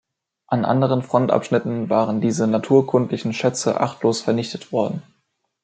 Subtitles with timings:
[0.47, 5.03] An anderen Front-Abschnitten waren diese naturkundlichen Schätze achtlos vernichtet worden.